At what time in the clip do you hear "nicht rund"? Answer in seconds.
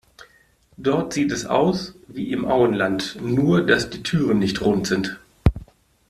4.39-4.87